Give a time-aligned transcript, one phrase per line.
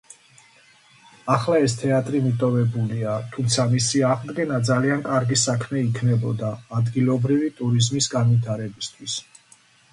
[1.33, 9.23] ახლა ეს თეატრი მიტოვებულია, თუმცა მისი აღდგენა ძალიან კარგი საქმე იქნებოდა ადგილობრივი ტურიზმის განვითარებისთვის.